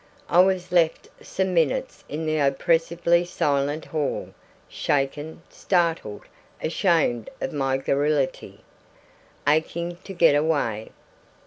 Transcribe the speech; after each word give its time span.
I 0.29 0.39
was 0.39 0.71
left 0.71 1.09
some 1.21 1.53
minutes 1.53 2.03
in 2.09 2.25
the 2.25 2.39
oppressively 2.39 3.23
silent 3.23 3.85
hall, 3.85 4.29
shaken, 4.67 5.43
startled, 5.47 6.23
ashamed 6.59 7.29
of 7.39 7.53
my 7.53 7.77
garrulity, 7.77 8.61
aching 9.47 9.97
to 10.03 10.13
get 10.13 10.33
away. 10.33 10.89